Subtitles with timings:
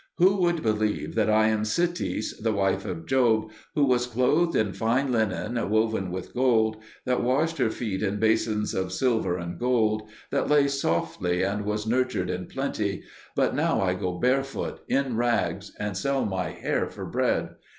[0.17, 4.73] Who would believe that I am Sitis, the wife of Job, who was clothed in
[4.73, 10.09] fine linen woven with gold, that washed her feet in basins of silver and gold,
[10.31, 13.03] that lay softly and was nurtured in plenty;
[13.35, 17.51] but now I go barefoot, in rags, and sell my hair for bread.